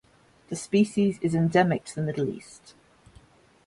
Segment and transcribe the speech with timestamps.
[0.49, 2.73] The species is endemic to the Middle East.